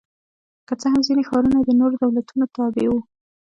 [0.67, 2.99] که څه هم ځیني ښارونه یې د نورو دولتونو تابع وو